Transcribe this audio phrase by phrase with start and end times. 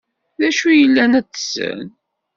[0.39, 1.81] D acu i llan ad tessen?